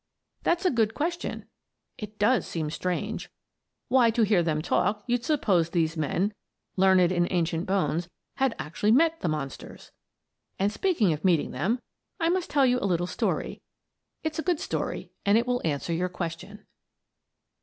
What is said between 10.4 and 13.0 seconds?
And, speaking of meeting them, I must tell you a